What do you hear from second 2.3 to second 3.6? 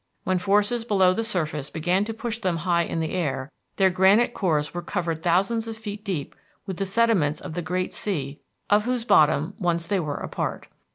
them high in air,